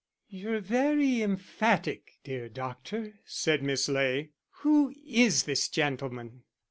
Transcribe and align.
"You're 0.29 0.61
very 0.61 1.21
emphatic, 1.21 2.13
dear 2.23 2.49
doctor," 2.49 3.19
said 3.23 3.61
Miss 3.61 3.87
Ley. 3.87 4.31
"Who 4.61 4.91
is 5.05 5.43
this 5.43 5.69
gentleman?" 5.69 6.41